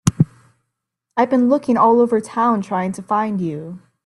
[1.15, 3.83] I've been looking all over town trying to find you.